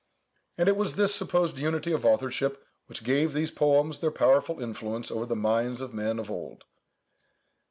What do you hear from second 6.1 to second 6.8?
of old.